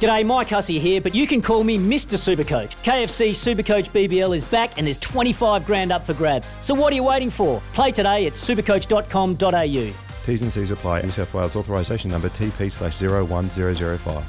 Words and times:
G'day, 0.00 0.26
Mike 0.26 0.48
Hussey 0.48 0.78
here, 0.78 1.00
but 1.00 1.14
you 1.14 1.26
can 1.26 1.40
call 1.40 1.64
me 1.64 1.78
Mr. 1.78 2.16
Supercoach. 2.18 2.76
KFC 2.82 3.30
Supercoach 3.30 3.90
BBL 3.90 4.36
is 4.36 4.44
back 4.44 4.76
and 4.76 4.86
there's 4.86 4.98
25 4.98 5.64
grand 5.64 5.90
up 5.90 6.04
for 6.04 6.12
grabs. 6.14 6.54
So 6.60 6.74
what 6.74 6.92
are 6.92 6.96
you 6.96 7.04
waiting 7.04 7.30
for? 7.30 7.62
Play 7.72 7.92
today 7.92 8.26
at 8.26 8.34
supercoach.com.au. 8.34 9.94
T's 10.26 10.42
and 10.42 10.52
C's 10.52 10.70
apply. 10.70 11.02
New 11.02 11.10
South 11.10 11.32
Wales 11.32 11.56
authorisation 11.56 12.10
number 12.10 12.28
TP 12.28 12.70
slash 12.70 13.00
01005. 13.00 14.24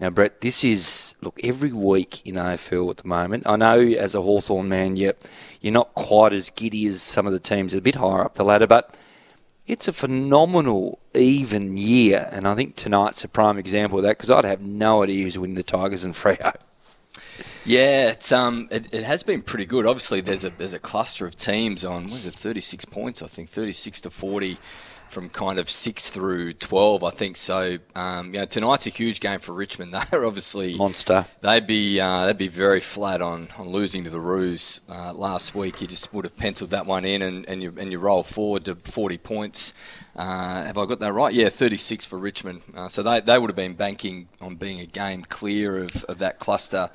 Now, 0.00 0.10
Brett, 0.10 0.40
this 0.42 0.62
is, 0.62 1.16
look, 1.22 1.40
every 1.42 1.72
week 1.72 2.24
in 2.24 2.36
AFL 2.36 2.90
at 2.90 2.98
the 2.98 3.08
moment. 3.08 3.44
I 3.46 3.56
know 3.56 3.80
as 3.80 4.14
a 4.14 4.22
Hawthorn 4.22 4.68
man, 4.68 4.96
you're, 4.96 5.14
you're 5.60 5.72
not 5.72 5.94
quite 5.94 6.32
as 6.32 6.50
giddy 6.50 6.86
as 6.86 7.02
some 7.02 7.26
of 7.26 7.32
the 7.32 7.40
teams 7.40 7.74
a 7.74 7.80
bit 7.80 7.96
higher 7.96 8.24
up 8.24 8.34
the 8.34 8.44
ladder, 8.44 8.68
but 8.68 8.96
it's 9.68 9.86
a 9.86 9.92
phenomenal 9.92 10.98
even 11.14 11.76
year, 11.76 12.28
and 12.32 12.48
I 12.48 12.54
think 12.54 12.74
tonight's 12.74 13.22
a 13.22 13.28
prime 13.28 13.58
example 13.58 13.98
of 13.98 14.04
that 14.04 14.16
because 14.16 14.30
I'd 14.30 14.44
have 14.44 14.62
no 14.62 15.02
idea 15.02 15.24
who's 15.24 15.38
winning 15.38 15.56
the 15.56 15.62
Tigers 15.62 16.04
and 16.04 16.14
Freo. 16.14 16.54
Yeah, 17.64 18.10
it's 18.10 18.32
um, 18.32 18.68
it, 18.70 18.92
it 18.94 19.04
has 19.04 19.22
been 19.22 19.42
pretty 19.42 19.66
good. 19.66 19.86
Obviously, 19.86 20.22
there's 20.22 20.44
a 20.44 20.50
there's 20.50 20.72
a 20.72 20.78
cluster 20.78 21.26
of 21.26 21.36
teams 21.36 21.84
on 21.84 22.04
what 22.04 22.14
is 22.14 22.26
it, 22.26 22.34
36 22.34 22.86
points, 22.86 23.22
I 23.22 23.26
think, 23.26 23.50
36 23.50 24.00
to 24.02 24.10
40 24.10 24.56
from 25.10 25.28
kind 25.28 25.58
of 25.58 25.68
six 25.68 26.10
through 26.10 26.54
twelve, 26.54 27.02
I 27.02 27.10
think. 27.10 27.36
So, 27.36 27.78
um, 27.94 28.34
you 28.34 28.40
know, 28.40 28.44
tonight's 28.44 28.86
a 28.86 28.90
huge 28.90 29.20
game 29.20 29.40
for 29.40 29.52
Richmond. 29.52 29.94
They're 30.10 30.24
obviously 30.24 30.76
monster. 30.76 31.26
They'd 31.40 31.66
be 31.66 32.00
uh, 32.00 32.26
they'd 32.26 32.38
be 32.38 32.48
very 32.48 32.80
flat 32.80 33.22
on, 33.22 33.48
on 33.58 33.68
losing 33.68 34.04
to 34.04 34.10
the 34.10 34.20
Roos 34.20 34.80
uh, 34.88 35.12
last 35.14 35.54
week. 35.54 35.80
You 35.80 35.86
just 35.86 36.12
would 36.12 36.24
have 36.24 36.36
penciled 36.36 36.70
that 36.70 36.86
one 36.86 37.04
in, 37.04 37.22
and, 37.22 37.48
and 37.48 37.62
you 37.62 37.74
and 37.78 37.90
you 37.92 37.98
roll 37.98 38.22
forward 38.22 38.64
to 38.66 38.74
forty 38.76 39.18
points. 39.18 39.74
Uh, 40.16 40.64
have 40.64 40.76
I 40.76 40.84
got 40.84 40.98
that 40.98 41.12
right? 41.12 41.32
Yeah, 41.32 41.48
36 41.48 42.04
for 42.04 42.18
Richmond. 42.18 42.62
Uh, 42.74 42.88
so 42.88 43.04
they, 43.04 43.20
they 43.20 43.38
would 43.38 43.50
have 43.50 43.56
been 43.56 43.74
banking 43.74 44.26
on 44.40 44.56
being 44.56 44.80
a 44.80 44.84
game 44.86 45.22
clear 45.22 45.84
of, 45.84 46.02
of 46.06 46.18
that 46.18 46.40
cluster 46.40 46.90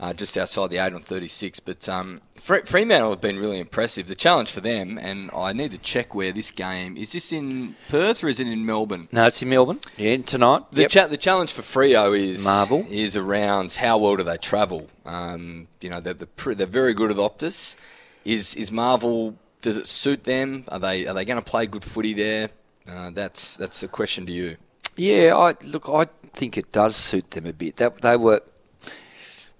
uh, 0.00 0.12
just 0.12 0.36
outside 0.36 0.70
the 0.70 0.78
8 0.78 0.92
on 0.92 1.00
36. 1.00 1.60
But 1.60 1.88
um, 1.88 2.20
Fremantle 2.36 3.10
have 3.10 3.20
been 3.20 3.38
really 3.38 3.60
impressive. 3.60 4.06
The 4.06 4.14
challenge 4.14 4.50
for 4.50 4.60
them, 4.60 4.98
and 4.98 5.30
I 5.36 5.52
need 5.52 5.70
to 5.72 5.78
check 5.78 6.14
where 6.14 6.32
this 6.32 6.50
game 6.50 6.96
is. 6.96 7.12
This 7.12 7.32
in 7.32 7.76
Perth 7.88 8.24
or 8.24 8.28
is 8.28 8.40
it 8.40 8.48
in 8.48 8.66
Melbourne? 8.66 9.08
No, 9.12 9.26
it's 9.26 9.42
in 9.42 9.48
Melbourne. 9.48 9.80
Yeah, 9.96 10.16
tonight. 10.18 10.62
The, 10.72 10.82
yep. 10.82 10.90
cha- 10.90 11.06
the 11.06 11.16
challenge 11.16 11.52
for 11.52 11.62
Freo 11.62 12.18
is 12.18 12.44
Marvel 12.44 12.86
is 12.90 13.16
around 13.16 13.72
how 13.74 13.98
well 13.98 14.16
do 14.16 14.22
they 14.22 14.36
travel. 14.36 14.88
Um, 15.04 15.68
you 15.80 15.90
know, 15.90 16.00
they're, 16.00 16.14
they're 16.14 16.66
very 16.66 16.94
good 16.94 17.10
at 17.10 17.16
Optus. 17.16 17.76
Is 18.24 18.54
is 18.54 18.72
Marvel? 18.72 19.36
Does 19.60 19.76
it 19.76 19.86
suit 19.86 20.24
them? 20.24 20.64
Are 20.68 20.78
they 20.78 21.06
are 21.06 21.14
they 21.14 21.24
going 21.24 21.38
to 21.38 21.44
play 21.44 21.66
good 21.66 21.84
footy 21.84 22.14
there? 22.14 22.48
Uh, 22.88 23.10
that's 23.10 23.56
that's 23.56 23.82
a 23.82 23.88
question 23.88 24.26
to 24.26 24.32
you. 24.32 24.56
Yeah, 24.96 25.36
I 25.36 25.54
look. 25.62 25.88
I 25.88 26.06
think 26.32 26.56
it 26.56 26.72
does 26.72 26.96
suit 26.96 27.32
them 27.32 27.46
a 27.46 27.52
bit. 27.52 27.76
That 27.76 28.00
they 28.00 28.16
were 28.16 28.42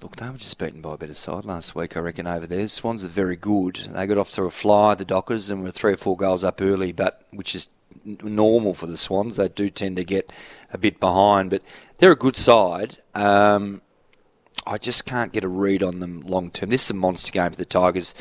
Look, 0.05 0.17
they 0.17 0.29
were 0.29 0.37
just 0.37 0.59
beaten 0.59 0.83
by 0.83 0.93
a 0.93 0.97
better 0.99 1.15
side 1.15 1.47
last 1.47 1.75
week, 1.75 1.97
I 1.97 2.01
reckon, 2.01 2.27
over 2.27 2.47
there. 2.47 2.69
Swans 2.69 3.03
are 3.03 3.09
very 3.09 3.37
good. 3.37 3.77
They 3.91 4.07
got 4.07 4.19
off 4.19 4.31
to 4.33 4.43
a 4.43 4.51
fly, 4.51 4.95
the 4.95 5.07
Dockers, 5.07 5.51
and 5.51 5.63
were 5.63 5.70
three 5.70 5.95
or 5.95 5.97
four 5.97 6.15
goals 6.15 6.45
up 6.45 6.61
early, 6.61 6.92
but 6.92 7.27
which 7.31 7.55
is 7.55 7.70
normal 8.05 8.75
for 8.75 8.85
the 8.85 8.98
Swans. 8.98 9.37
They 9.37 9.48
do 9.48 9.70
tend 9.70 9.97
to 9.97 10.05
get 10.05 10.31
a 10.75 10.77
bit 10.77 11.01
behind, 11.01 11.48
but 11.48 11.63
they're 11.97 12.13
a 12.13 12.17
good 12.17 12.37
side. 12.37 12.98
Um, 13.14 13.81
I 14.67 14.77
just 14.77 15.07
can't 15.07 15.33
get 15.33 15.43
a 15.43 15.48
read 15.48 15.83
on 15.83 16.01
them 16.01 16.20
long 16.20 16.51
term. 16.51 16.69
This 16.69 16.85
is 16.85 16.91
a 16.91 16.95
monster 16.95 17.33
game 17.33 17.53
for 17.53 17.57
the 17.57 17.64
Tigers. 17.64 18.14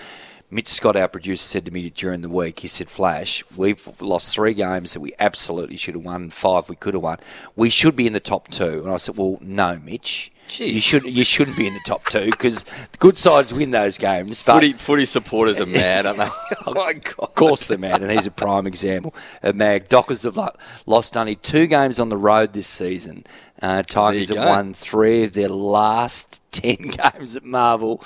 Mitch 0.50 0.70
Scott, 0.70 0.96
our 0.96 1.10
producer, 1.10 1.44
said 1.44 1.66
to 1.66 1.72
me 1.72 1.90
during 1.90 2.22
the 2.22 2.30
week, 2.30 2.60
he 2.60 2.70
said, 2.70 2.90
Flash, 2.90 3.44
we've 3.58 4.02
lost 4.02 4.34
three 4.34 4.54
games 4.54 4.94
that 4.94 5.02
we 5.02 5.14
absolutely 5.20 5.76
should 5.76 5.96
have 5.96 6.06
won, 6.06 6.30
five 6.30 6.70
we 6.70 6.78
could 6.78 6.94
have 6.94 7.04
won. 7.04 7.18
We 7.58 7.70
should 7.70 7.98
be 7.98 8.08
in 8.08 8.14
the 8.14 8.22
top 8.22 8.48
two. 8.48 8.84
And 8.84 8.90
I 8.90 8.96
said, 8.96 9.18
well, 9.18 9.38
no, 9.42 9.80
Mitch. 9.84 10.32
Jeez. 10.48 10.68
You 10.74 10.80
should 10.80 11.04
you 11.06 11.24
shouldn't 11.24 11.58
be 11.58 11.68
in 11.68 11.74
the 11.74 11.80
top 11.86 12.06
two 12.06 12.26
because 12.26 12.66
good 13.00 13.18
sides 13.18 13.54
win 13.54 13.72
those 13.72 13.98
games. 13.98 14.42
footy 14.42 14.74
footy 14.74 15.06
supporters 15.06 15.59
are 15.59 15.66
mad, 15.66 16.06
aren't 16.06 16.20
they? 16.20 16.30
oh 16.68 16.74
my 16.76 16.94
god! 16.94 17.16
Of 17.20 17.36
course 17.36 17.68
they're 17.68 17.78
mad, 17.78 18.02
and 18.02 18.12
he's 18.12 18.26
a 18.26 18.31
prime 18.31 18.68
example 18.68 19.16
of 19.42 19.56
mad. 19.56 19.90
Dockers 19.90 20.24
have 20.24 20.38
lost 20.86 21.16
only 21.18 21.36
two 21.36 21.66
games 21.68 22.00
on 22.00 22.09
the 22.09 22.18
road 22.18 22.54
this 22.54 22.68
season. 22.68 23.26
Uh, 23.62 23.81
Tigers 23.84 24.28
have 24.28 24.38
go. 24.38 24.48
won 24.48 24.74
three 24.74 25.24
of 25.24 25.34
their 25.34 25.48
last 25.50 26.42
ten 26.52 26.75
games 26.75 27.36
at 27.36 27.44
Marvel, 27.46 28.04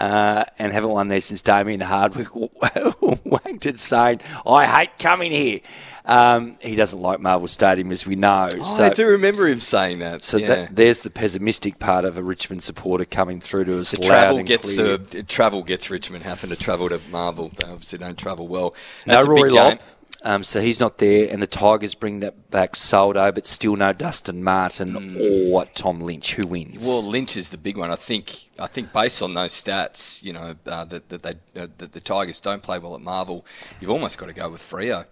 uh, 0.00 0.44
and 0.58 0.72
haven't 0.72 0.90
won 0.90 1.08
there 1.08 1.20
since 1.20 1.40
Damien 1.40 1.80
Hardwick 1.80 2.28
wanked 2.28 3.66
it 3.66 3.78
saying, 3.78 4.20
"I 4.46 4.66
hate 4.66 4.98
coming 4.98 5.30
here." 5.32 5.60
Um, 6.06 6.56
he 6.60 6.76
doesn't 6.76 7.00
like 7.00 7.18
Marvel 7.18 7.48
Stadium, 7.48 7.90
as 7.90 8.06
we 8.06 8.14
know. 8.14 8.48
Oh, 8.56 8.64
so, 8.64 8.84
I 8.84 8.90
do 8.90 9.06
remember 9.06 9.48
him 9.48 9.60
saying 9.60 9.98
that. 9.98 10.22
So 10.22 10.36
yeah. 10.36 10.46
that, 10.46 10.76
there's 10.76 11.00
the 11.00 11.10
pessimistic 11.10 11.80
part 11.80 12.04
of 12.04 12.16
a 12.16 12.22
Richmond 12.22 12.62
supporter 12.62 13.04
coming 13.04 13.40
through 13.40 13.64
to 13.64 13.80
us. 13.80 13.90
The 13.90 13.98
travel 13.98 14.42
gets 14.44 14.72
clear. 14.72 14.98
the 14.98 15.24
travel 15.24 15.64
gets 15.64 15.90
Richmond 15.90 16.24
having 16.24 16.50
to 16.50 16.56
travel 16.56 16.88
to 16.90 17.00
Marvel. 17.10 17.48
They 17.48 17.64
obviously 17.64 17.98
don't 17.98 18.16
travel 18.16 18.46
well. 18.46 18.74
That's 19.04 19.26
no 19.26 19.34
Rory 19.34 19.50
Lobb. 19.50 19.80
Um, 20.22 20.42
so 20.42 20.60
he's 20.60 20.80
not 20.80 20.98
there, 20.98 21.28
and 21.30 21.42
the 21.42 21.46
Tigers 21.46 21.94
bring 21.94 22.20
that 22.20 22.50
back 22.50 22.74
Soldo, 22.74 23.30
but 23.30 23.46
still 23.46 23.76
no 23.76 23.92
Dustin 23.92 24.42
Martin 24.42 24.92
mm. 24.92 25.52
or 25.52 25.66
Tom 25.66 26.00
Lynch. 26.00 26.34
Who 26.34 26.48
wins? 26.48 26.86
Well, 26.86 27.08
Lynch 27.08 27.36
is 27.36 27.50
the 27.50 27.58
big 27.58 27.76
one. 27.76 27.90
I 27.90 27.96
think. 27.96 28.50
I 28.58 28.66
think 28.66 28.92
based 28.92 29.22
on 29.22 29.34
those 29.34 29.52
stats, 29.52 30.22
you 30.22 30.32
know 30.32 30.56
uh, 30.66 30.84
that 30.84 31.08
that, 31.10 31.22
they, 31.22 31.60
uh, 31.60 31.66
that 31.78 31.92
the 31.92 32.00
Tigers 32.00 32.40
don't 32.40 32.62
play 32.62 32.78
well 32.78 32.94
at 32.94 33.02
Marvel. 33.02 33.44
You've 33.80 33.90
almost 33.90 34.18
got 34.18 34.26
to 34.26 34.32
go 34.32 34.48
with 34.48 34.62
Freo. 34.62 35.06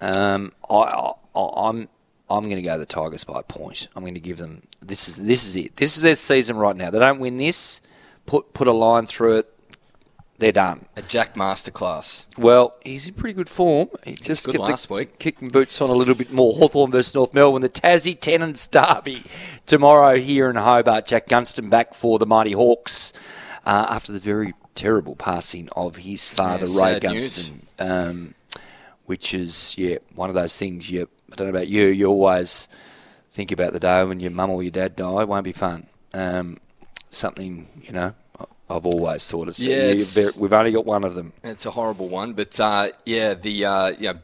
Um, 0.00 0.52
I, 0.68 0.74
I, 0.74 1.12
I'm 1.34 1.88
I'm 2.28 2.44
going 2.44 2.56
to 2.56 2.62
go 2.62 2.78
the 2.78 2.86
Tigers 2.86 3.24
by 3.24 3.40
a 3.40 3.42
point. 3.42 3.88
I'm 3.94 4.02
going 4.02 4.14
to 4.14 4.20
give 4.20 4.38
them 4.38 4.62
this 4.80 5.08
is 5.08 5.16
this 5.16 5.46
is 5.46 5.56
it. 5.56 5.76
This 5.76 5.96
is 5.96 6.02
their 6.02 6.14
season 6.14 6.56
right 6.56 6.76
now. 6.76 6.90
They 6.90 6.98
don't 6.98 7.20
win 7.20 7.36
this, 7.36 7.80
put 8.26 8.52
put 8.54 8.66
a 8.66 8.72
line 8.72 9.06
through 9.06 9.38
it. 9.38 9.50
They're 10.38 10.50
done. 10.50 10.86
A 10.96 11.02
Jack 11.02 11.34
masterclass. 11.34 12.26
Well, 12.36 12.74
he's 12.82 13.06
in 13.06 13.14
pretty 13.14 13.34
good 13.34 13.48
form. 13.48 13.88
He 14.04 14.14
just 14.14 14.44
good 14.44 14.58
last 14.58 14.88
the 14.88 14.94
week. 14.94 15.18
Kicking 15.20 15.48
boots 15.48 15.80
on 15.80 15.90
a 15.90 15.92
little 15.92 16.16
bit 16.16 16.32
more. 16.32 16.54
Hawthorn 16.54 16.90
versus 16.90 17.14
North 17.14 17.32
Melbourne. 17.32 17.62
The 17.62 17.68
Tassie 17.68 18.18
Tenants 18.18 18.66
Derby 18.66 19.22
tomorrow 19.64 20.18
here 20.18 20.50
in 20.50 20.56
Hobart. 20.56 21.06
Jack 21.06 21.28
Gunston 21.28 21.68
back 21.68 21.94
for 21.94 22.18
the 22.18 22.26
Mighty 22.26 22.50
Hawks 22.50 23.12
uh, 23.64 23.86
after 23.88 24.12
the 24.12 24.18
very 24.18 24.54
terrible 24.74 25.14
passing 25.14 25.68
of 25.76 25.96
his 25.96 26.28
father, 26.28 26.66
yeah, 26.66 26.82
Ray 26.84 26.98
Gunston. 27.00 27.66
Um, 27.78 28.34
which 29.06 29.34
is 29.34 29.76
yeah 29.78 29.98
one 30.14 30.28
of 30.28 30.34
those 30.34 30.58
things. 30.58 30.90
You 30.90 31.08
I 31.32 31.36
don't 31.36 31.46
know 31.46 31.56
about 31.56 31.68
you. 31.68 31.86
You 31.86 32.06
always 32.06 32.68
think 33.30 33.50
about 33.52 33.72
the 33.72 33.80
day 33.80 34.04
when 34.04 34.20
your 34.20 34.30
mum 34.30 34.50
or 34.50 34.62
your 34.62 34.70
dad 34.70 34.96
die. 34.96 35.22
It 35.22 35.28
won't 35.28 35.44
be 35.44 35.52
fun. 35.52 35.86
Um, 36.12 36.58
something 37.10 37.68
you 37.82 37.92
know. 37.92 38.14
I've 38.68 38.86
always 38.86 39.30
thought 39.30 39.48
it's 39.48 39.60
yeah. 39.60 39.76
It's, 39.76 40.38
we've 40.38 40.52
only 40.52 40.72
got 40.72 40.86
one 40.86 41.04
of 41.04 41.14
them. 41.14 41.34
It's 41.42 41.66
a 41.66 41.70
horrible 41.70 42.08
one, 42.08 42.32
but 42.32 42.58
uh, 42.58 42.88
yeah, 43.04 43.34
the 43.34 43.64
uh, 43.66 43.92
yeah 43.98 44.14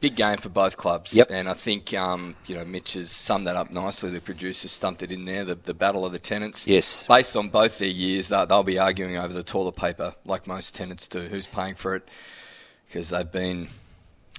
big 0.00 0.14
game 0.14 0.36
for 0.36 0.48
both 0.48 0.76
clubs. 0.76 1.16
Yep. 1.16 1.28
And 1.30 1.48
I 1.48 1.54
think 1.54 1.94
um, 1.94 2.36
you 2.46 2.54
know 2.54 2.64
Mitch 2.64 2.94
has 2.94 3.10
summed 3.10 3.46
that 3.46 3.56
up 3.56 3.70
nicely. 3.70 4.10
The 4.10 4.20
producers 4.20 4.72
stumped 4.72 5.02
it 5.02 5.10
in 5.10 5.24
there. 5.24 5.44
The, 5.44 5.54
the 5.54 5.74
battle 5.74 6.04
of 6.04 6.12
the 6.12 6.18
tenants. 6.18 6.66
Yes. 6.66 7.06
Based 7.06 7.36
on 7.36 7.48
both 7.48 7.78
their 7.78 7.88
years, 7.88 8.28
they'll, 8.28 8.46
they'll 8.46 8.62
be 8.62 8.78
arguing 8.78 9.16
over 9.16 9.32
the 9.32 9.42
toilet 9.42 9.76
paper 9.76 10.14
like 10.24 10.46
most 10.46 10.74
tenants 10.74 11.08
do. 11.08 11.20
Who's 11.20 11.46
paying 11.46 11.74
for 11.74 11.96
it? 11.96 12.08
Because 12.86 13.10
they've 13.10 13.30
been 13.30 13.68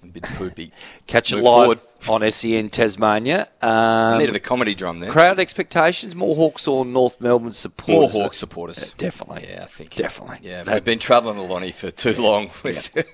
a 0.03 0.11
bit 0.11 0.23
poopy. 0.23 0.71
Catch 1.07 1.31
it 1.31 1.37
live 1.37 1.79
forward. 2.03 2.23
on 2.25 2.31
SEN 2.31 2.69
Tasmania. 2.69 3.47
Um, 3.61 4.19
Needed 4.19 4.35
a 4.35 4.39
comedy 4.39 4.75
drum 4.75 4.99
there. 4.99 5.11
Crowd 5.11 5.39
expectations, 5.39 6.15
more 6.15 6.35
Hawks 6.35 6.67
or 6.67 6.85
North 6.85 7.19
Melbourne 7.19 7.51
supporters? 7.51 8.13
More 8.13 8.23
Hawks 8.23 8.37
supporters. 8.37 8.91
Uh, 8.91 8.93
definitely. 8.97 9.47
Yeah, 9.49 9.63
I 9.63 9.65
think. 9.65 9.95
Definitely. 9.95 10.37
Yeah, 10.41 10.63
we've 10.71 10.83
been 10.83 10.99
travelling 10.99 11.37
the 11.37 11.43
Lonnie 11.43 11.71
for 11.71 11.91
too 11.91 12.13
long. 12.21 12.49
Yeah. 12.63 12.73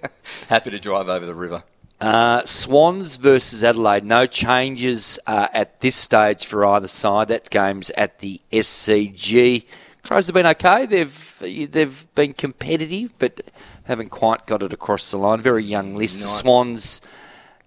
happy 0.49 0.71
to 0.71 0.79
drive 0.79 1.09
over 1.09 1.25
the 1.25 1.35
river. 1.35 1.63
Uh, 1.99 2.43
Swans 2.45 3.15
versus 3.15 3.63
Adelaide. 3.63 4.03
No 4.03 4.25
changes 4.25 5.17
uh, 5.27 5.47
at 5.53 5.79
this 5.79 5.95
stage 5.95 6.45
for 6.45 6.65
either 6.65 6.87
side. 6.87 7.29
That 7.29 7.49
game's 7.49 7.89
at 7.91 8.19
the 8.19 8.41
SCG. 8.51 9.65
Crows 10.03 10.27
have 10.27 10.33
been 10.33 10.45
okay. 10.45 10.85
They've 10.85 11.69
they've 11.71 12.05
been 12.13 12.33
competitive, 12.33 13.13
but 13.17 13.41
haven't 13.85 14.09
quite 14.09 14.45
got 14.45 14.61
it 14.63 14.73
across 14.73 15.09
the 15.11 15.17
line. 15.17 15.41
Very 15.41 15.63
young 15.63 15.95
list. 15.95 16.21
Swans 16.21 17.01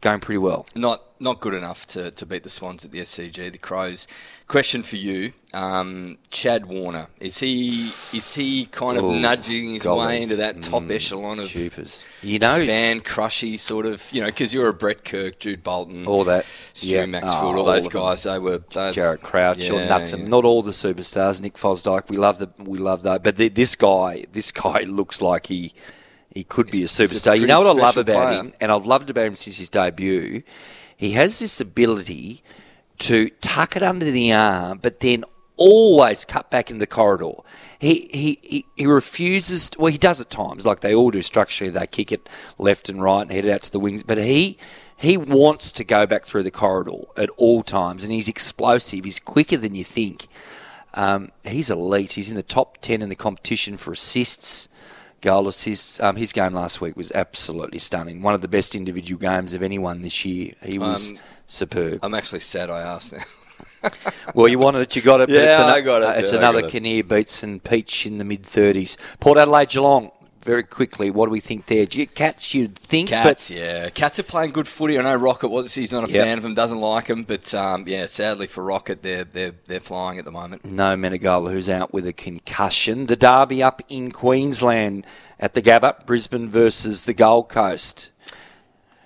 going 0.00 0.20
pretty 0.20 0.38
well. 0.38 0.66
Not 0.74 1.02
not 1.20 1.40
good 1.40 1.54
enough 1.54 1.84
to, 1.88 2.12
to 2.12 2.24
beat 2.24 2.44
the 2.44 2.48
Swans 2.48 2.84
at 2.84 2.92
the 2.92 3.00
SCG, 3.00 3.50
the 3.50 3.58
Crows. 3.58 4.06
Question 4.46 4.84
for 4.84 4.94
you, 4.94 5.32
um, 5.52 6.16
Chad 6.30 6.66
Warner. 6.66 7.08
Is 7.18 7.38
he 7.38 7.88
is 8.12 8.34
he 8.34 8.66
kind 8.66 8.96
of 8.96 9.02
Ooh, 9.04 9.18
nudging 9.20 9.70
his 9.74 9.82
golly. 9.82 10.06
way 10.06 10.22
into 10.22 10.36
that 10.36 10.62
top 10.62 10.84
Mm, 10.84 10.92
echelon 10.92 11.40
of. 11.40 11.52
You 12.22 12.38
know, 12.38 12.64
fan 12.64 13.00
crushy 13.00 13.56
sort 13.58 13.84
of, 13.86 14.08
you 14.12 14.20
know, 14.20 14.28
because 14.28 14.54
you're 14.54 14.68
a 14.68 14.72
Brett 14.72 15.04
Kirk, 15.04 15.40
Jude 15.40 15.62
Bolton, 15.64 16.06
all 16.06 16.22
that. 16.24 16.44
Stu 16.44 16.86
yeah. 16.88 17.06
Maxfield, 17.06 17.56
Oh, 17.56 17.58
all 17.58 17.64
those 17.64 17.86
of 17.86 17.92
them. 17.92 18.02
guys. 18.02 18.22
They 18.22 18.38
were 18.38 18.58
they, 18.72 18.92
Jarrett 18.92 19.22
Crouch 19.22 19.58
or 19.68 19.74
Yeah, 19.74 19.88
Nutsum. 19.88 20.20
yeah. 20.20 20.28
Not 20.28 20.44
all 20.44 20.62
the 20.62 20.70
superstars. 20.70 21.42
Nick 21.42 21.54
Fosdike. 21.54 22.08
We 22.08 22.16
love 22.16 22.38
the 22.38 22.48
we 22.58 22.78
love 22.78 23.02
that. 23.02 23.22
But 23.24 23.36
the, 23.36 23.48
this 23.48 23.74
guy, 23.74 24.24
this 24.32 24.52
guy 24.52 24.82
looks 24.86 25.20
like 25.20 25.48
he 25.48 25.74
he 26.38 26.44
could 26.44 26.70
be 26.70 26.78
a 26.78 26.80
He's- 26.82 26.96
he's 26.96 27.12
a 27.12 27.14
superstar. 27.30 27.38
you 27.40 27.46
know 27.46 27.60
what 27.60 27.76
I 27.78 27.82
love 27.86 27.96
about 27.96 28.26
player. 28.28 28.40
him, 28.40 28.52
and 28.60 28.70
I've 28.72 28.86
loved 28.86 29.10
about 29.10 29.26
him 29.26 29.34
since 29.36 29.58
his 29.58 29.68
debut. 29.68 30.42
He 30.96 31.12
has 31.12 31.38
this 31.38 31.60
ability 31.60 32.42
to 33.00 33.28
tuck 33.40 33.76
it 33.76 33.82
under 33.82 34.10
the 34.10 34.32
arm, 34.32 34.78
but 34.82 35.00
then 35.00 35.24
always 35.56 36.24
cut 36.24 36.50
back 36.50 36.70
in 36.70 36.78
the 36.78 36.86
corridor. 36.86 37.32
He, 37.80 38.08
he, 38.12 38.38
he, 38.42 38.66
he 38.76 38.86
refuses, 38.86 39.70
well, 39.78 39.90
he 39.92 39.98
does 39.98 40.20
at 40.20 40.30
times, 40.30 40.64
like 40.64 40.80
they 40.80 40.94
all 40.94 41.10
do 41.10 41.22
structurally. 41.22 41.70
They 41.70 41.86
kick 41.86 42.12
it 42.12 42.28
left 42.58 42.88
and 42.88 43.02
right 43.02 43.22
and 43.22 43.32
head 43.32 43.44
it 43.44 43.50
out 43.52 43.62
to 43.62 43.72
the 43.72 43.80
wings. 43.80 44.02
But 44.04 44.18
he, 44.18 44.58
he 44.96 45.16
wants 45.16 45.70
to 45.72 45.84
go 45.84 46.06
back 46.06 46.24
through 46.24 46.44
the 46.44 46.50
corridor 46.50 47.02
at 47.16 47.30
all 47.36 47.62
times, 47.62 48.02
and 48.04 48.12
he's 48.12 48.28
explosive. 48.28 49.04
He's 49.04 49.20
quicker 49.20 49.56
than 49.56 49.74
you 49.74 49.84
think. 49.84 50.28
Um, 50.94 51.30
he's 51.44 51.70
elite. 51.70 52.12
He's 52.12 52.30
in 52.30 52.36
the 52.36 52.42
top 52.42 52.78
10 52.80 53.02
in 53.02 53.08
the 53.08 53.14
competition 53.16 53.76
for 53.76 53.92
assists, 53.92 54.68
goal 55.20 55.48
assists. 55.48 56.00
Um, 56.00 56.16
his 56.16 56.32
game 56.32 56.54
last 56.54 56.80
week 56.80 56.96
was 56.96 57.10
absolutely 57.12 57.78
stunning. 57.78 58.22
One 58.22 58.34
of 58.34 58.40
the 58.40 58.48
best 58.48 58.74
individual 58.74 59.18
games 59.20 59.52
of 59.54 59.62
anyone 59.62 60.02
this 60.02 60.24
year. 60.24 60.54
He 60.64 60.78
was 60.78 61.10
Um, 61.12 61.18
superb. 61.46 62.00
I'm 62.02 62.14
actually 62.14 62.40
sad 62.40 62.70
I 62.70 62.80
asked 62.80 63.12
now. 63.12 63.22
Well, 64.34 64.48
you 64.48 64.58
wanted 64.58 64.82
it, 64.82 64.96
you 64.96 65.02
got 65.02 65.20
it. 65.20 65.28
But 65.28 65.34
Yeah, 65.36 65.50
it's 65.50 65.58
ano- 65.58 65.72
I 65.72 65.80
got 65.80 66.02
it, 66.02 66.08
uh, 66.08 66.12
it's 66.20 66.32
yeah, 66.32 66.38
another. 66.38 66.68
Kinnear 66.68 67.02
beats 67.04 67.42
and 67.44 67.62
Peach 67.62 68.06
in 68.06 68.18
the 68.18 68.24
mid 68.24 68.42
30s. 68.42 68.96
Port 69.20 69.38
Adelaide 69.38 69.68
Geelong, 69.70 70.10
very 70.42 70.62
quickly. 70.62 71.10
What 71.10 71.26
do 71.26 71.30
we 71.32 71.40
think 71.40 71.66
there? 71.66 71.86
Cats, 71.86 72.54
you'd 72.54 72.76
think, 72.76 73.08
Cats, 73.10 73.50
yeah. 73.50 73.88
Cats 73.90 74.18
are 74.18 74.22
playing 74.24 74.52
good 74.52 74.68
footy. 74.68 74.98
I 74.98 75.02
know 75.02 75.14
Rocket 75.16 75.48
was 75.48 75.74
he's 75.74 75.92
not 75.92 76.08
a 76.08 76.10
Yep. 76.12 76.22
fan 76.24 76.36
of 76.38 76.42
them, 76.42 76.54
doesn't 76.54 76.80
like 76.80 77.06
them, 77.06 77.24
but 77.24 77.52
um, 77.54 77.84
yeah, 77.86 78.06
sadly 78.06 78.46
for 78.46 78.62
Rocket, 78.64 79.02
they're 79.02 79.24
they're 79.24 79.54
they're 79.66 79.80
flying 79.80 80.18
at 80.18 80.24
the 80.24 80.30
moment. 80.32 80.64
no 80.64 80.96
Menegola, 80.96 81.50
who's 81.52 81.68
out 81.68 81.92
with 81.92 82.06
a 82.06 82.12
concussion. 82.12 83.06
The 83.06 83.16
derby 83.16 83.62
up 83.62 83.82
in 83.88 84.10
Queensland 84.10 85.06
at 85.40 85.54
the 85.54 85.62
Gabba, 85.62 86.04
Brisbane 86.06 86.48
versus 86.48 87.04
the 87.04 87.14
Gold 87.14 87.48
Coast. 87.48 88.10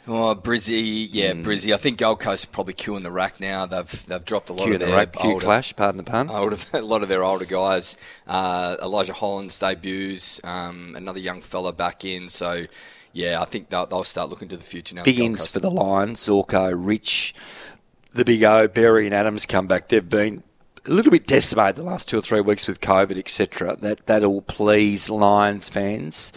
Oh, 0.09 0.35
Brizzy, 0.35 1.09
yeah, 1.13 1.33
Hmm. 1.33 1.43
Brizzy. 1.43 1.73
I 1.73 1.77
think 1.77 1.99
Gold 1.99 2.19
Coast 2.19 2.47
are 2.47 2.49
probably 2.51 2.75
queuing 2.75 3.05
the 3.05 3.11
rack 3.13 3.39
now. 3.41 3.67
They've 3.67 4.07
they've 4.07 4.25
dropped 4.25 4.51
a 4.51 4.53
lot 4.53 4.65
Q 4.65 4.75
of 4.75 4.81
the 4.81 4.87
their 4.87 5.07
Q 5.07 5.31
older, 5.33 5.45
clash, 5.45 5.77
pardon 5.77 5.97
the 5.99 6.03
pun. 6.03 6.29
older, 6.29 6.57
a 6.73 6.81
lot 6.83 7.03
of 7.05 7.09
their 7.09 7.23
older 7.23 7.45
guys. 7.45 7.97
Uh, 8.27 8.77
Elijah 8.83 9.13
Hollands 9.13 9.59
debuts, 9.61 10.41
um, 10.45 10.95
another 10.97 11.21
young 11.21 11.41
fella 11.41 11.73
back 11.73 12.05
in. 12.05 12.29
So, 12.29 12.67
yeah, 13.13 13.41
I 13.41 13.45
think 13.45 13.69
they'll, 13.69 13.87
they'll 13.87 14.03
start 14.03 14.29
looking 14.29 14.49
to 14.49 14.57
the 14.57 14.65
future 14.65 14.97
now. 14.97 15.05
Big 15.05 15.21
ins 15.21 15.47
for 15.47 15.61
the 15.61 15.71
Lions. 15.71 16.27
Zorko, 16.27 16.73
Rich, 16.75 17.33
the 18.13 18.25
Big 18.25 18.43
O, 18.43 18.67
Berry 18.67 19.07
and 19.07 19.15
Adams 19.15 19.47
come 19.47 19.69
back. 19.69 19.89
They've 19.89 20.09
been 20.09 20.43
a 20.85 20.91
little 20.91 21.13
bit 21.13 21.29
decimated 21.29 21.77
the 21.77 21.85
last 21.85 22.09
two 22.09 22.19
or 22.19 22.23
three 22.23 22.41
weeks 22.41 22.67
with 22.67 22.81
COVID, 22.81 23.17
etc. 23.17 23.77
That 23.77 24.05
that'll 24.09 24.43
please 24.43 25.09
Lions 25.09 25.69
fans. 25.69 26.33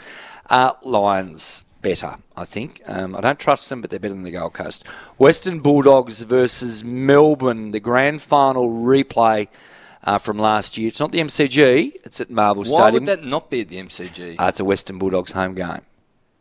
Uh, 0.52 0.74
Lions 0.84 1.64
better, 1.86 2.18
I 2.36 2.46
think. 2.46 2.82
Um, 2.88 3.16
I 3.16 3.22
don't 3.22 3.40
trust 3.40 3.70
them, 3.70 3.80
but 3.80 3.92
they're 3.92 4.00
better 4.00 4.16
than 4.16 4.24
the 4.24 4.32
Gold 4.32 4.54
Coast. 4.54 4.86
Western 5.18 5.60
Bulldogs 5.60 6.22
versus 6.24 6.84
Melbourne, 6.84 7.72
the 7.72 7.80
grand 7.80 8.22
final 8.22 8.70
replay. 8.70 9.48
Uh, 10.08 10.20
from 10.20 10.38
last 10.38 10.78
year. 10.78 10.88
It's 10.88 11.00
not 11.00 11.12
the 11.12 11.20
MCG, 11.20 11.94
it's 12.04 12.22
at 12.22 12.30
Marvel 12.30 12.62
Why 12.62 12.68
Stadium. 12.68 12.84
Why 12.84 12.92
would 12.92 13.06
that 13.08 13.24
not 13.24 13.50
be 13.50 13.62
at 13.62 13.70
the 13.70 13.78
MCG? 13.78 14.36
Uh, 14.40 14.46
it's 14.46 14.60
a 14.60 14.64
Western 14.64 15.00
Bulldogs 15.00 15.32
home 15.32 15.56
game. 15.56 15.82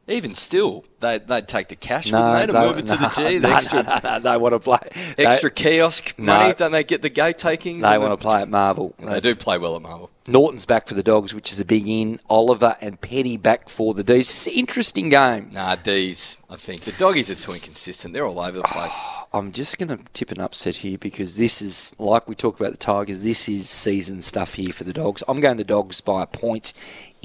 Even 0.07 0.35
still, 0.35 0.85
they, 1.01 1.17
they'd 1.19 1.49
take 1.49 1.69
the 1.69 1.77
cash, 1.77 2.13
No, 2.13 2.33
wouldn't 2.33 2.41
they, 2.41 2.47
to 2.47 2.53
they- 2.53 2.67
move 2.67 2.79
it 2.79 2.87
to 2.87 2.97
the 2.97 3.09
G? 3.31 3.39
The 3.39 3.49
no, 3.49 3.55
extra, 3.57 3.83
no, 3.83 4.01
no, 4.05 4.19
they 4.21 4.37
want 4.37 4.53
to 4.53 4.59
play. 4.61 4.79
they- 5.17 5.25
extra 5.25 5.51
kiosk 5.51 6.15
No. 6.19 6.27
money? 6.39 6.53
Don't 6.55 6.73
they 6.73 6.85
get 6.85 7.01
the 7.01 7.09
gate 7.09 7.39
takings? 7.39 7.83
They 7.83 7.97
want 7.97 8.13
to 8.13 8.17
play 8.23 8.43
at 8.43 8.49
Marvel. 8.51 8.95
They 8.99 9.21
do 9.21 9.35
play 9.35 9.57
well 9.57 9.77
at 9.77 9.83
Marvel. 9.83 10.11
Naughton's 10.27 10.65
back 10.67 10.89
for 10.89 10.95
the 10.95 11.03
Dogs, 11.03 11.35
which 11.35 11.53
is 11.53 11.61
a 11.61 11.65
big 11.67 11.87
in. 11.89 12.19
Oliver 12.31 12.77
and 12.81 12.99
Petty 13.01 13.37
back 13.37 13.69
for 13.69 13.93
the 13.95 14.03
D's. 14.03 14.29
It's 14.31 14.47
an 14.47 14.55
interesting 14.55 15.09
game. 15.11 15.51
Nah, 15.53 15.77
D's, 15.77 16.39
I 16.49 16.57
think. 16.57 16.83
The 16.83 16.93
doggies 16.93 17.31
are 17.31 17.35
too 17.35 17.53
inconsistent. 17.53 18.15
They're 18.15 18.27
all 18.27 18.41
over 18.41 18.59
the 18.59 18.63
place. 18.65 19.03
I'm 19.35 19.53
just 19.53 19.79
going 19.79 19.89
to 19.89 20.03
tip 20.13 20.31
an 20.33 20.41
upset 20.41 20.77
here 20.77 20.97
because 20.97 21.37
this 21.37 21.61
is, 21.61 21.95
like 21.99 22.27
we 22.29 22.35
talked 22.35 22.59
about 22.61 22.73
the 22.73 22.79
Tigers, 22.79 23.23
this 23.23 23.49
is 23.49 23.69
season 23.69 24.21
stuff 24.23 24.55
here 24.55 24.73
for 24.73 24.85
the 24.85 24.93
Dogs. 24.95 25.23
I'm 25.29 25.41
going 25.41 25.57
the 25.59 25.65
Dogs 25.65 26.01
by 26.01 26.23
a 26.23 26.27
point 26.27 26.73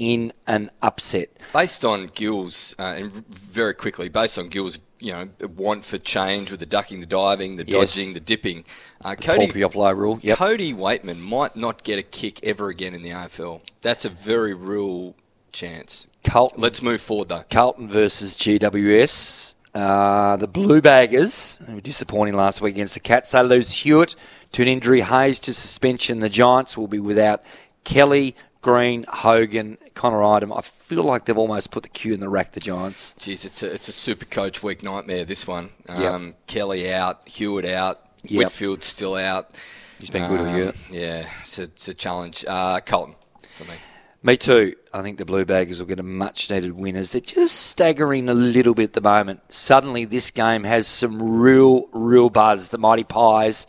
in 0.00 0.32
an 0.46 0.70
upset. 0.80 1.28
Based 1.52 1.84
on 1.84 2.06
Gill's, 2.14 2.74
uh, 2.78 2.82
and 2.96 3.12
very 3.28 3.74
quickly, 3.74 4.08
based 4.08 4.38
on 4.38 4.48
Gill's, 4.48 4.78
you 4.98 5.12
know, 5.12 5.28
want 5.56 5.84
for 5.84 5.98
change 5.98 6.50
with 6.50 6.60
the 6.60 6.66
ducking, 6.66 7.00
the 7.00 7.06
diving, 7.06 7.56
the 7.56 7.64
Yes. 7.66 7.94
dodging, 7.94 8.14
the 8.14 8.20
dipping, 8.20 8.64
uh, 9.04 9.14
Paul 9.16 9.36
Cody, 9.36 9.46
Puopolo 9.48 9.94
rule. 9.96 10.18
Yep. 10.22 10.38
Cody 10.38 10.72
Weightman 10.74 11.20
might 11.20 11.54
not 11.54 11.84
get 11.84 11.98
a 11.98 12.02
kick 12.02 12.40
ever 12.42 12.68
again 12.68 12.94
in 12.94 13.02
the 13.02 13.10
AFL. 13.10 13.60
That's 13.82 14.04
a 14.04 14.10
very 14.10 14.54
real 14.54 15.14
chance. 15.52 16.06
Carlton, 16.24 16.60
Let's 16.60 16.80
move 16.82 17.00
forward, 17.00 17.28
though. 17.28 17.44
Carlton 17.50 17.88
versus 17.88 18.36
GWS. 18.36 19.54
Uh, 19.74 20.36
the 20.36 20.48
Blue 20.48 20.80
Baggers, 20.80 21.62
who 21.66 21.76
were 21.76 21.80
disappointing 21.80 22.34
last 22.34 22.60
week 22.60 22.74
against 22.74 22.94
the 22.94 23.00
Cats, 23.00 23.30
they 23.30 23.42
lose 23.42 23.72
Hewett 23.72 24.16
to 24.52 24.62
an 24.62 24.68
injury, 24.68 25.00
Hayes 25.02 25.38
to 25.40 25.52
suspension. 25.52 26.18
The 26.18 26.28
Giants 26.28 26.76
will 26.76 26.88
be 26.88 26.98
without 26.98 27.42
Kelly, 27.84 28.34
Green, 28.62 29.04
Hogan, 29.08 29.78
Connor 29.94 30.22
Idun. 30.22 30.52
I 30.52 30.60
feel 30.60 31.02
like 31.02 31.24
they've 31.24 31.38
almost 31.38 31.70
put 31.70 31.82
the 31.82 31.88
Q 31.88 32.12
in 32.12 32.20
the 32.20 32.28
rack, 32.28 32.52
the 32.52 32.60
Giants. 32.60 33.14
Jeez, 33.18 33.44
it's 33.46 33.62
a, 33.62 33.72
it's 33.72 33.88
a 33.88 33.92
super 33.92 34.26
coach 34.26 34.62
week 34.62 34.82
nightmare, 34.82 35.24
this 35.24 35.46
one. 35.46 35.70
Yep. 35.88 35.98
Um, 36.12 36.34
Kelly 36.46 36.92
out, 36.92 37.26
Hewett 37.28 37.64
out, 37.64 37.98
Yep. 38.24 38.38
Whitfield 38.38 38.82
still 38.82 39.14
out. 39.14 39.54
He's 39.98 40.10
been 40.10 40.28
good 40.28 40.40
all 40.40 40.54
year. 40.56 40.74
Yeah, 40.90 41.26
it's 41.40 41.58
a, 41.58 41.62
it's 41.62 41.88
a 41.88 41.94
challenge. 41.94 42.44
Uh, 42.46 42.80
Carlton, 42.80 43.14
for 43.52 43.64
me. 43.64 43.74
Me 44.22 44.36
too. 44.36 44.74
I 44.92 45.00
think 45.00 45.16
the 45.16 45.24
Blue 45.24 45.46
Baggers 45.46 45.80
will 45.80 45.86
get 45.86 45.98
a 45.98 46.02
much 46.02 46.50
needed 46.50 46.72
winners. 46.72 47.12
They're 47.12 47.22
just 47.22 47.54
staggering 47.68 48.28
a 48.28 48.34
little 48.34 48.74
bit 48.74 48.84
at 48.84 48.92
the 48.92 49.00
moment. 49.00 49.40
Suddenly, 49.48 50.04
this 50.04 50.30
game 50.30 50.64
has 50.64 50.86
some 50.86 51.22
real, 51.40 51.86
real 51.92 52.28
buzz. 52.28 52.68
The 52.68 52.76
Mighty 52.76 53.04
Pies 53.04 53.66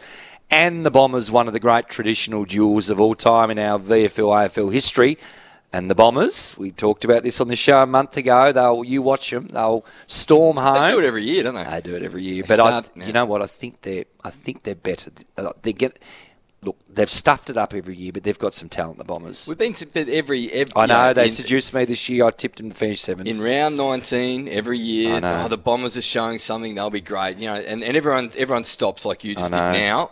and 0.52 0.86
the 0.86 0.92
Bombers, 0.92 1.32
one 1.32 1.48
of 1.48 1.54
the 1.54 1.60
great 1.60 1.88
traditional 1.88 2.46
duels 2.46 2.90
of 2.90 3.00
all 3.00 3.16
time 3.16 3.50
in 3.50 3.58
our 3.58 3.80
VFL 3.80 4.50
AFL 4.50 4.72
history. 4.72 5.18
And 5.74 5.90
the 5.90 5.96
Bombers, 5.96 6.54
we 6.58 6.72
talked 6.72 7.06
about 7.06 7.24
this 7.24 7.40
on 7.40 7.48
the 7.48 7.56
show 7.56 7.82
a 7.82 7.86
month 7.86 8.18
ago. 8.18 8.52
They'll 8.52 8.84
you 8.84 9.02
watch 9.02 9.30
them. 9.30 9.48
They'll 9.48 9.86
storm 10.06 10.58
home. 10.58 10.84
They 10.84 10.92
do 10.92 11.00
it 11.00 11.06
every 11.06 11.24
year, 11.24 11.44
don't 11.44 11.56
they? 11.56 11.64
They 11.64 11.80
do 11.80 11.96
it 11.96 12.04
every 12.04 12.24
year. 12.24 12.44
They 12.44 12.58
but 12.58 12.60
I, 12.60 13.06
you 13.06 13.14
know 13.14 13.24
what? 13.24 13.42
I 13.42 13.46
think 13.46 13.82
they're. 13.82 14.04
I 14.22 14.32
think 14.32 14.64
they're 14.64 14.76
better. 14.76 15.12
They 15.62 15.72
get. 15.72 15.98
Look, 16.64 16.78
they've 16.90 17.10
stuffed 17.10 17.50
it 17.50 17.58
up 17.58 17.74
every 17.74 17.96
year, 17.96 18.12
but 18.12 18.24
they've 18.24 18.38
got 18.38 18.54
some 18.54 18.68
talent. 18.68 18.98
The 18.98 19.06
Bombers. 19.06 19.48
We've 19.48 19.58
been 19.58 19.74
to 19.76 19.86
but 19.86 20.10
every, 20.10 20.52
every 20.52 20.74
I 20.76 20.86
know 20.86 21.14
they 21.14 21.24
in, 21.24 21.30
seduced 21.32 21.74
me 21.74 21.86
this 21.86 22.08
year. 22.10 22.26
I 22.26 22.32
tipped 22.32 22.58
them 22.58 22.70
to 22.70 22.76
finish 22.76 23.00
seventh. 23.00 23.30
in 23.30 23.42
round 23.42 23.78
19 23.78 24.50
every 24.50 24.78
year. 24.78 25.22
Oh, 25.24 25.48
the 25.48 25.58
Bombers 25.58 25.96
are 25.96 26.02
showing 26.02 26.38
something. 26.38 26.76
They'll 26.76 26.90
be 26.90 27.02
great. 27.02 27.38
You 27.38 27.48
know, 27.48 27.56
and, 27.56 27.82
and 27.82 27.96
everyone 27.96 28.32
everyone 28.38 28.66
stops 28.66 29.06
like 29.06 29.24
you 29.24 29.36
just 29.36 29.52
did 29.52 29.58
now. 29.58 30.12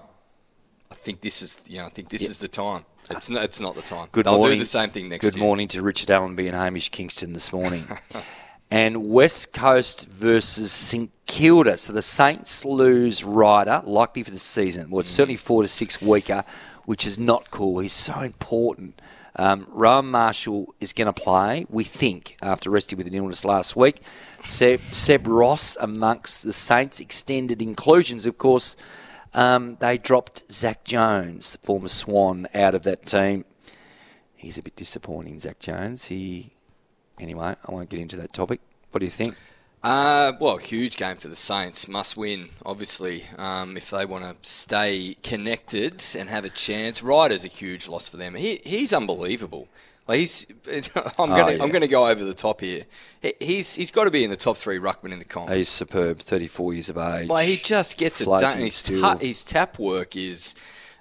I 0.99 1.01
think 1.01 1.21
this 1.21 1.41
is 1.41 1.57
you 1.65 1.77
know 1.77 1.85
I 1.85 1.89
think 1.89 2.09
this 2.09 2.23
is 2.29 2.39
the 2.39 2.49
time. 2.49 2.83
It's 3.09 3.29
not, 3.29 3.43
it's 3.45 3.61
not 3.61 3.75
the 3.75 3.81
time. 3.81 4.09
Good 4.11 4.25
They'll 4.25 4.37
morning. 4.37 4.57
do 4.57 4.63
the 4.63 4.69
same 4.69 4.89
thing 4.89 5.07
next 5.09 5.23
Good 5.23 5.35
year. 5.35 5.43
morning 5.43 5.69
to 5.69 5.81
Richard 5.81 6.11
Allenby 6.11 6.47
and 6.47 6.55
Hamish 6.55 6.89
Kingston 6.89 7.31
this 7.31 7.53
morning. 7.53 7.87
and 8.71 9.09
West 9.09 9.53
Coast 9.53 10.07
versus 10.07 10.71
St 10.73 11.09
Kilda. 11.25 11.77
So 11.77 11.93
the 11.93 12.01
Saints 12.01 12.65
lose 12.65 13.23
Ryder, 13.23 13.81
likely 13.85 14.23
for 14.23 14.29
the 14.31 14.37
season. 14.37 14.89
Well, 14.89 14.99
it's 14.99 15.09
certainly 15.09 15.37
four 15.37 15.61
to 15.61 15.69
six 15.69 16.01
weaker, 16.01 16.43
which 16.83 17.07
is 17.07 17.17
not 17.17 17.49
cool. 17.49 17.79
He's 17.79 17.93
so 17.93 18.19
important. 18.19 19.01
Um, 19.37 19.67
Rowan 19.69 20.07
Marshall 20.07 20.75
is 20.81 20.91
going 20.91 21.05
to 21.05 21.13
play, 21.13 21.65
we 21.69 21.85
think, 21.85 22.35
after 22.41 22.69
resting 22.69 22.97
with 22.97 23.07
an 23.07 23.13
illness 23.15 23.45
last 23.45 23.75
week. 23.75 24.01
Seb, 24.43 24.81
Seb 24.91 25.27
Ross 25.27 25.77
amongst 25.79 26.43
the 26.43 26.53
Saints' 26.53 26.99
extended 26.99 27.61
inclusions, 27.61 28.25
of 28.25 28.37
course. 28.37 28.75
Um, 29.33 29.77
they 29.79 29.97
dropped 29.97 30.51
Zach 30.51 30.83
Jones, 30.83 31.57
former 31.61 31.87
Swan, 31.87 32.47
out 32.53 32.75
of 32.75 32.83
that 32.83 33.05
team. 33.05 33.45
He's 34.35 34.57
a 34.57 34.63
bit 34.63 34.75
disappointing, 34.75 35.39
Zach 35.39 35.59
Jones. 35.59 36.05
He, 36.05 36.51
anyway, 37.19 37.55
I 37.63 37.71
won't 37.71 37.89
get 37.89 37.99
into 37.99 38.15
that 38.17 38.33
topic. 38.33 38.61
What 38.91 38.99
do 38.99 39.05
you 39.05 39.11
think? 39.11 39.35
Uh, 39.81 40.33
well, 40.41 40.57
huge 40.57 40.97
game 40.97 41.17
for 41.17 41.29
the 41.29 41.35
Saints. 41.35 41.87
Must 41.87 42.17
win, 42.17 42.49
obviously, 42.65 43.23
um, 43.37 43.77
if 43.77 43.91
they 43.91 44.05
want 44.05 44.25
to 44.25 44.35
stay 44.49 45.15
connected 45.23 46.03
and 46.17 46.27
have 46.29 46.43
a 46.43 46.49
chance. 46.49 47.01
Ryder's 47.01 47.45
a 47.45 47.49
huge 47.49 47.87
loss 47.87 48.09
for 48.09 48.17
them. 48.17 48.35
He, 48.35 48.59
he's 48.65 48.91
unbelievable. 48.91 49.69
Well, 50.09 50.17
he's. 50.17 50.47
I'm 50.67 50.81
Oh, 51.19 51.27
going 51.27 51.45
to. 51.45 51.57
yeah. 51.57 51.63
I'm 51.63 51.71
to 51.71 51.87
go 51.87 52.07
over 52.07 52.23
the 52.23 52.33
top 52.33 52.61
here. 52.61 52.85
He- 53.21 53.35
He's. 53.39 53.75
He's 53.75 53.91
got 53.91 54.05
to 54.05 54.11
be 54.11 54.23
in 54.23 54.31
the 54.31 54.35
top 54.35 54.57
three 54.57 54.79
ruckman 54.79 55.11
in 55.11 55.19
the 55.19 55.25
comp. 55.25 55.51
He's 55.51 55.69
superb, 55.69 56.17
34 56.17 56.73
years 56.73 56.89
of 56.89 56.97
age. 56.97 57.29
Well, 57.29 57.45
he 57.45 57.57
just 57.57 57.95
gets 57.99 58.19
it 58.19 58.25
done. 58.25 58.57
His, 58.57 58.81
ta- 58.81 59.17
his 59.17 59.43
tap 59.43 59.77
work 59.77 60.15
is 60.15 60.55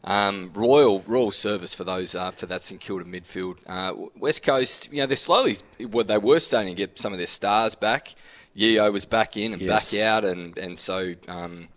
um, 0.05 0.51
royal, 0.55 1.01
royal 1.07 1.31
service 1.31 1.75
for 1.75 1.85
those 1.85 2.15
uh, 2.15 2.33
for 2.33 2.45
that 2.47 2.63
St 2.65 2.81
Kilda 2.83 3.07
midfield. 3.07 3.57
Uh, 3.67 3.95
West 4.19 4.43
Coast, 4.43 4.93
you 4.93 4.99
know, 4.99 5.07
they're 5.07 5.17
slowly. 5.17 5.57
Well, 5.81 6.05
they 6.05 6.19
were 6.19 6.39
starting 6.41 6.75
to 6.75 6.77
get 6.77 6.99
some 6.99 7.13
of 7.15 7.19
their 7.19 7.27
stars 7.27 7.75
back. 7.75 8.15
Yeo 8.53 8.91
was 8.93 9.07
back 9.07 9.39
in 9.39 9.55
and 9.55 9.63
Yes. 9.63 9.91
back 9.93 10.01
out, 10.01 10.25
and 10.27 10.59
and 10.59 10.79
so 10.79 11.15
um, 11.29 11.69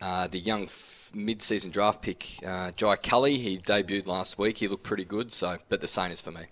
uh, 0.00 0.26
the 0.26 0.38
young. 0.38 0.62
F- 0.64 1.00
Mid-season 1.14 1.70
draft 1.70 2.00
pick, 2.00 2.38
uh, 2.42 2.70
Jai 2.70 2.96
Culley. 2.96 3.36
He 3.36 3.58
debuted 3.58 4.06
last 4.06 4.38
week. 4.38 4.56
He 4.56 4.66
looked 4.66 4.82
pretty 4.84 5.04
good. 5.04 5.30
So, 5.30 5.58
but 5.68 5.82
the 5.82 5.86
same 5.86 6.10
is 6.10 6.22
for 6.22 6.30
me. 6.30 6.44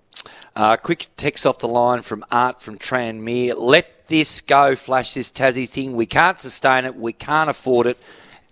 Uh, 0.57 0.76
quick 0.76 1.07
text 1.16 1.47
off 1.47 1.59
the 1.59 1.69
line 1.69 2.02
from 2.02 2.25
Art 2.30 2.61
from 2.61 2.76
Tranmere. 2.76 3.54
Let 3.57 4.09
this 4.09 4.40
go, 4.40 4.75
flash 4.75 5.14
this 5.14 5.30
Tassie 5.30 5.69
thing. 5.69 5.95
We 5.95 6.07
can't 6.07 6.38
sustain 6.38 6.85
it. 6.85 6.97
We 6.97 7.12
can't 7.12 7.49
afford 7.49 7.87
it. 7.87 7.99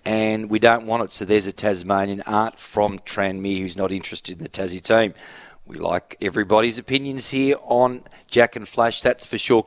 And 0.04 0.48
we 0.48 0.58
don't 0.58 0.86
want 0.86 1.02
it. 1.02 1.12
So 1.12 1.24
there's 1.24 1.46
a 1.46 1.52
Tasmanian 1.52 2.22
Art 2.22 2.58
from 2.58 2.98
Tranmere 3.00 3.58
who's 3.58 3.76
not 3.76 3.92
interested 3.92 4.38
in 4.38 4.42
the 4.42 4.48
Tassie 4.48 4.82
team. 4.82 5.12
We 5.66 5.76
like 5.76 6.16
everybody's 6.22 6.78
opinions 6.78 7.30
here 7.30 7.56
on 7.64 8.02
Jack 8.26 8.56
and 8.56 8.66
Flash, 8.66 9.02
that's 9.02 9.26
for 9.26 9.36
sure. 9.36 9.56